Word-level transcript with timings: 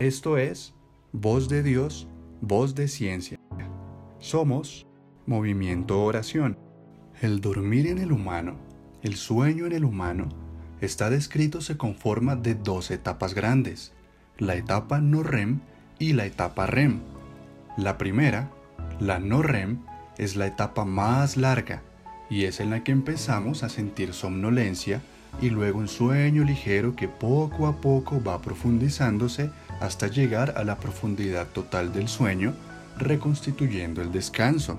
Esto 0.00 0.38
es 0.38 0.74
Voz 1.12 1.48
de 1.48 1.62
Dios, 1.62 2.08
Voz 2.40 2.74
de 2.74 2.88
Ciencia. 2.88 3.38
Somos 4.18 4.88
Movimiento 5.24 6.02
Oración. 6.02 6.58
El 7.22 7.40
dormir 7.40 7.86
en 7.86 7.98
el 7.98 8.10
humano, 8.10 8.56
el 9.02 9.14
sueño 9.14 9.66
en 9.66 9.72
el 9.72 9.84
humano, 9.84 10.28
está 10.80 11.10
descrito 11.10 11.60
se 11.60 11.76
conforma 11.76 12.34
de 12.34 12.56
dos 12.56 12.90
etapas 12.90 13.34
grandes, 13.34 13.92
la 14.36 14.56
etapa 14.56 15.00
no 15.00 15.22
REM 15.22 15.60
y 16.00 16.14
la 16.14 16.26
etapa 16.26 16.66
REM. 16.66 16.98
La 17.76 17.96
primera, 17.96 18.50
la 18.98 19.20
no 19.20 19.42
REM, 19.42 19.78
es 20.18 20.34
la 20.34 20.48
etapa 20.48 20.84
más 20.84 21.36
larga 21.36 21.82
y 22.28 22.46
es 22.46 22.58
en 22.58 22.70
la 22.70 22.82
que 22.82 22.90
empezamos 22.90 23.62
a 23.62 23.68
sentir 23.68 24.12
somnolencia 24.12 25.02
y 25.40 25.50
luego 25.50 25.78
un 25.78 25.88
sueño 25.88 26.42
ligero 26.42 26.96
que 26.96 27.06
poco 27.06 27.68
a 27.68 27.80
poco 27.80 28.20
va 28.22 28.42
profundizándose 28.42 29.50
hasta 29.80 30.08
llegar 30.08 30.54
a 30.56 30.64
la 30.64 30.78
profundidad 30.78 31.46
total 31.48 31.92
del 31.92 32.08
sueño, 32.08 32.54
reconstituyendo 32.98 34.02
el 34.02 34.12
descanso. 34.12 34.78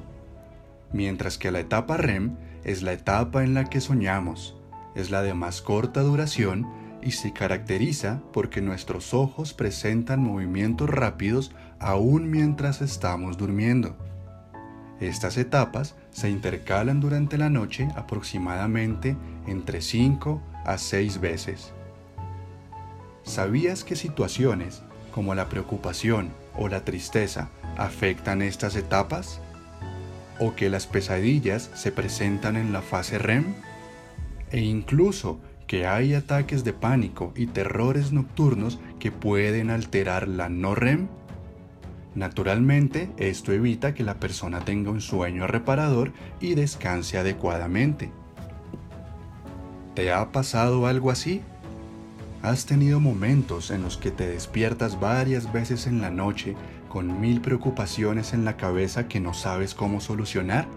Mientras 0.94 1.38
que 1.38 1.52
la 1.52 1.60
etapa 1.60 1.98
REM 1.98 2.36
es 2.64 2.82
la 2.82 2.94
etapa 2.94 3.44
en 3.44 3.54
la 3.54 3.66
que 3.66 3.82
soñamos, 3.82 4.56
es 4.96 5.12
la 5.12 5.22
de 5.22 5.34
más 5.34 5.62
corta 5.62 6.02
duración 6.02 6.68
y 7.04 7.12
se 7.12 7.34
caracteriza 7.34 8.22
porque 8.34 8.62
nuestros 8.62 9.14
ojos 9.14 9.54
presentan 9.54 10.24
movimientos 10.24 10.90
rápidos 10.90 11.52
aún 11.80 12.32
mientras 12.32 12.82
estamos 12.82 13.38
durmiendo. 13.38 13.96
Estas 15.00 15.38
etapas 15.38 15.96
se 16.10 16.30
intercalan 16.30 17.00
durante 17.00 17.38
la 17.38 17.50
noche 17.50 17.90
aproximadamente 17.96 19.16
entre 19.46 19.82
5 19.82 20.42
a 20.66 20.78
6 20.78 21.20
veces. 21.20 21.75
¿Sabías 23.26 23.84
que 23.84 23.96
situaciones 23.96 24.84
como 25.12 25.34
la 25.34 25.50
preocupación 25.50 26.32
o 26.56 26.68
la 26.68 26.86
tristeza 26.86 27.50
afectan 27.76 28.44
estas 28.44 28.76
etapas? 28.76 29.42
¿O 30.40 30.54
que 30.54 30.70
las 30.70 30.86
pesadillas 30.86 31.72
se 31.74 31.92
presentan 31.92 32.56
en 32.56 32.72
la 32.72 32.84
fase 32.84 33.18
REM? 33.18 33.56
E 34.52 34.62
incluso 34.62 35.40
que 35.66 35.88
hay 35.88 36.14
ataques 36.14 36.64
de 36.64 36.74
pánico 36.74 37.34
y 37.36 37.48
terrores 37.48 38.12
nocturnos 38.12 38.80
que 39.00 39.12
pueden 39.12 39.72
alterar 39.72 40.28
la 40.28 40.48
no 40.48 40.76
REM? 40.76 41.08
Naturalmente, 42.14 43.10
esto 43.18 43.52
evita 43.52 43.96
que 43.96 44.04
la 44.04 44.20
persona 44.20 44.60
tenga 44.60 44.92
un 44.92 45.02
sueño 45.02 45.48
reparador 45.48 46.14
y 46.40 46.54
descanse 46.54 47.18
adecuadamente. 47.18 48.12
¿Te 49.96 50.14
ha 50.14 50.32
pasado 50.32 50.86
algo 50.86 51.10
así? 51.10 51.42
¿Has 52.46 52.68
tenido 52.68 53.00
momentos 53.00 53.72
en 53.72 53.82
los 53.82 53.98
que 53.98 54.12
te 54.12 54.28
despiertas 54.28 55.00
varias 55.00 55.52
veces 55.52 55.88
en 55.88 56.00
la 56.00 56.12
noche 56.12 56.56
con 56.90 57.20
mil 57.20 57.42
preocupaciones 57.42 58.34
en 58.34 58.46
la 58.46 58.56
cabeza 58.56 59.08
que 59.08 59.20
no 59.20 59.34
sabes 59.34 59.74
cómo 59.74 60.00
solucionar? 60.00 60.68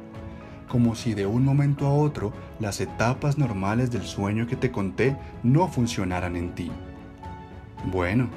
Como 0.66 0.94
si 0.94 1.12
de 1.12 1.26
un 1.26 1.44
momento 1.44 1.86
a 1.86 1.92
otro 1.92 2.32
las 2.58 2.80
etapas 2.80 3.36
normales 3.36 3.90
del 3.90 4.04
sueño 4.04 4.46
que 4.46 4.56
te 4.56 4.70
conté 4.70 5.14
no 5.42 5.68
funcionaran 5.68 6.36
en 6.36 6.54
ti. 6.54 6.70
Bueno, 7.92 8.30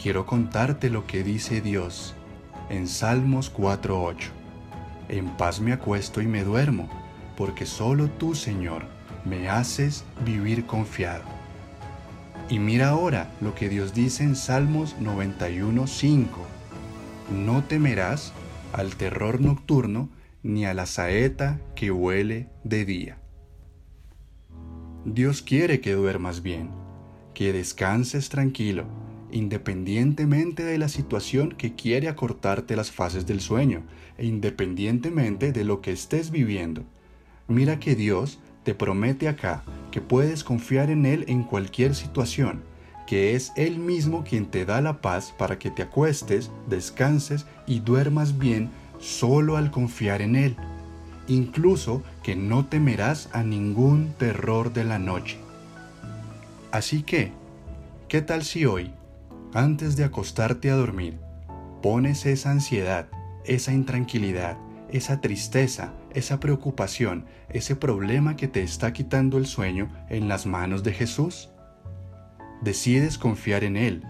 quiero 0.00 0.24
contarte 0.24 0.88
lo 0.88 1.04
que 1.04 1.24
dice 1.24 1.62
Dios 1.62 2.14
en 2.70 2.86
Salmos 2.86 3.52
4.8. 3.52 4.28
En 5.08 5.36
paz 5.36 5.60
me 5.60 5.72
acuesto 5.72 6.22
y 6.22 6.28
me 6.28 6.44
duermo, 6.44 6.88
porque 7.36 7.66
solo 7.66 8.08
tú, 8.08 8.36
Señor, 8.36 8.84
me 9.24 9.48
haces 9.48 10.04
vivir 10.24 10.64
confiado. 10.64 11.41
Y 12.52 12.58
mira 12.58 12.90
ahora 12.90 13.32
lo 13.40 13.54
que 13.54 13.70
Dios 13.70 13.94
dice 13.94 14.24
en 14.24 14.36
Salmos 14.36 14.94
91.5. 15.00 16.26
No 17.34 17.64
temerás 17.64 18.34
al 18.74 18.94
terror 18.96 19.40
nocturno 19.40 20.10
ni 20.42 20.66
a 20.66 20.74
la 20.74 20.84
saeta 20.84 21.58
que 21.74 21.90
huele 21.90 22.50
de 22.62 22.84
día. 22.84 23.18
Dios 25.06 25.40
quiere 25.40 25.80
que 25.80 25.94
duermas 25.94 26.42
bien, 26.42 26.68
que 27.32 27.54
descanses 27.54 28.28
tranquilo, 28.28 28.84
independientemente 29.30 30.62
de 30.62 30.76
la 30.76 30.90
situación 30.90 31.52
que 31.52 31.74
quiere 31.74 32.10
acortarte 32.10 32.76
las 32.76 32.92
fases 32.92 33.24
del 33.24 33.40
sueño 33.40 33.84
e 34.18 34.26
independientemente 34.26 35.52
de 35.52 35.64
lo 35.64 35.80
que 35.80 35.92
estés 35.92 36.30
viviendo. 36.30 36.84
Mira 37.48 37.80
que 37.80 37.94
Dios 37.94 38.40
te 38.64 38.74
promete 38.74 39.28
acá 39.28 39.62
que 39.90 40.00
puedes 40.00 40.44
confiar 40.44 40.90
en 40.90 41.06
Él 41.06 41.24
en 41.28 41.42
cualquier 41.42 41.94
situación, 41.94 42.62
que 43.06 43.34
es 43.34 43.52
Él 43.56 43.78
mismo 43.78 44.24
quien 44.24 44.46
te 44.46 44.64
da 44.64 44.80
la 44.80 45.00
paz 45.00 45.34
para 45.36 45.58
que 45.58 45.70
te 45.70 45.82
acuestes, 45.82 46.50
descanses 46.68 47.46
y 47.66 47.80
duermas 47.80 48.38
bien 48.38 48.70
solo 48.98 49.56
al 49.56 49.70
confiar 49.70 50.22
en 50.22 50.36
Él, 50.36 50.56
incluso 51.28 52.02
que 52.22 52.36
no 52.36 52.66
temerás 52.66 53.28
a 53.32 53.42
ningún 53.42 54.14
terror 54.18 54.72
de 54.72 54.84
la 54.84 54.98
noche. 54.98 55.38
Así 56.70 57.02
que, 57.02 57.32
¿qué 58.08 58.22
tal 58.22 58.44
si 58.44 58.64
hoy 58.64 58.92
antes 59.54 59.96
de 59.96 60.04
acostarte 60.04 60.70
a 60.70 60.76
dormir, 60.76 61.18
pones 61.82 62.24
esa 62.24 62.50
ansiedad, 62.50 63.08
esa 63.44 63.72
intranquilidad, 63.72 64.56
esa 64.92 65.20
tristeza, 65.20 65.92
esa 66.14 66.38
preocupación, 66.38 67.24
ese 67.48 67.76
problema 67.76 68.36
que 68.36 68.48
te 68.48 68.62
está 68.62 68.92
quitando 68.92 69.38
el 69.38 69.46
sueño 69.46 69.90
en 70.08 70.28
las 70.28 70.46
manos 70.46 70.82
de 70.82 70.92
Jesús? 70.92 71.50
Decides 72.60 73.18
confiar 73.18 73.64
en 73.64 73.76
Él, 73.76 74.02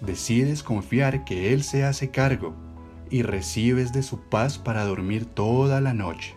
decides 0.00 0.62
confiar 0.62 1.24
que 1.24 1.52
Él 1.52 1.62
se 1.62 1.84
hace 1.84 2.10
cargo 2.10 2.54
y 3.10 3.22
recibes 3.22 3.92
de 3.92 4.02
su 4.02 4.20
paz 4.20 4.58
para 4.58 4.84
dormir 4.84 5.26
toda 5.26 5.80
la 5.80 5.94
noche. 5.94 6.34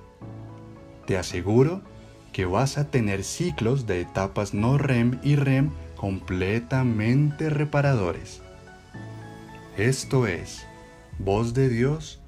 Te 1.06 1.18
aseguro 1.18 1.82
que 2.34 2.46
vas 2.46 2.78
a 2.78 2.90
tener 2.90 3.24
ciclos 3.24 3.86
de 3.86 4.02
etapas 4.02 4.54
no 4.54 4.78
REM 4.78 5.20
y 5.24 5.36
REM 5.36 5.70
completamente 5.96 7.50
reparadores. 7.50 8.42
Esto 9.78 10.28
es 10.28 10.66
Voz 11.20 11.54
de 11.54 11.70
Dios, 11.70 12.21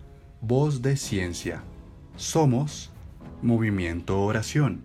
Voz 0.45 0.81
de 0.81 0.97
Ciencia. 0.97 1.63
Somos 2.17 2.91
Movimiento 3.41 4.21
Oración. 4.21 4.83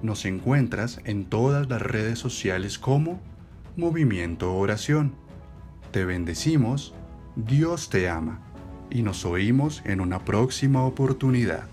Nos 0.00 0.24
encuentras 0.24 1.00
en 1.04 1.24
todas 1.24 1.68
las 1.68 1.82
redes 1.82 2.20
sociales 2.20 2.78
como 2.78 3.18
Movimiento 3.76 4.54
Oración. 4.54 5.16
Te 5.90 6.04
bendecimos, 6.04 6.94
Dios 7.34 7.90
te 7.90 8.08
ama 8.08 8.38
y 8.88 9.02
nos 9.02 9.24
oímos 9.24 9.82
en 9.84 10.00
una 10.00 10.24
próxima 10.24 10.84
oportunidad. 10.84 11.64